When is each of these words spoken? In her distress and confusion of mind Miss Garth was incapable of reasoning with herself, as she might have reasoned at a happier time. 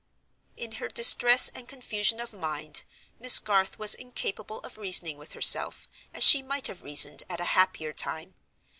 In 0.57 0.71
her 0.77 0.87
distress 0.87 1.49
and 1.49 1.67
confusion 1.69 2.19
of 2.19 2.33
mind 2.33 2.81
Miss 3.19 3.37
Garth 3.37 3.77
was 3.77 3.93
incapable 3.93 4.57
of 4.61 4.79
reasoning 4.79 5.15
with 5.19 5.33
herself, 5.33 5.87
as 6.11 6.23
she 6.23 6.41
might 6.41 6.65
have 6.65 6.81
reasoned 6.81 7.21
at 7.29 7.39
a 7.39 7.43
happier 7.53 7.93
time. 7.93 8.33